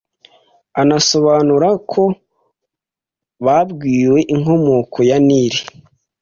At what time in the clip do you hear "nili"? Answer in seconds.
5.25-5.61